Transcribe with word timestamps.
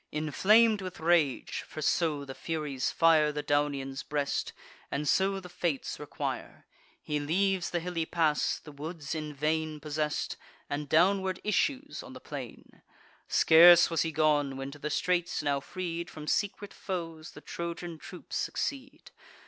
Inflam'd 0.11 0.81
with 0.81 0.99
rage, 0.99 1.61
(for 1.67 1.79
so 1.79 2.25
the 2.25 2.33
Furies 2.33 2.89
fire 2.89 3.31
The 3.31 3.43
Daunian's 3.43 4.01
breast, 4.01 4.51
and 4.89 5.07
so 5.07 5.39
the 5.39 5.47
Fates 5.47 5.99
require,) 5.99 6.65
He 7.03 7.19
leaves 7.19 7.69
the 7.69 7.79
hilly 7.79 8.07
pass, 8.07 8.57
the 8.57 8.71
woods 8.71 9.13
in 9.13 9.31
vain 9.31 9.79
Possess'd, 9.79 10.37
and 10.67 10.89
downward 10.89 11.39
issues 11.43 12.01
on 12.01 12.13
the 12.13 12.19
plain. 12.19 12.81
Scarce 13.27 13.91
was 13.91 14.01
he 14.01 14.11
gone, 14.11 14.57
when 14.57 14.71
to 14.71 14.79
the 14.79 14.89
straits, 14.89 15.43
now 15.43 15.59
freed 15.59 16.09
From 16.09 16.25
secret 16.25 16.73
foes, 16.73 17.33
the 17.33 17.41
Trojan 17.41 17.99
troops 17.99 18.37
succeed. 18.37 19.11